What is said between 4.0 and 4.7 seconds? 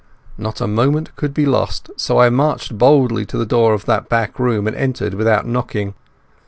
back room